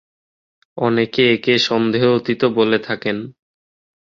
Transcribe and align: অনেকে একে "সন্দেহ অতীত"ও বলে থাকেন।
অনেকে 0.77 1.23
একে 1.33 1.53
"সন্দেহ 1.59 2.03
অতীত"ও 2.11 2.47
বলে 2.49 2.79
থাকেন। 2.79 3.17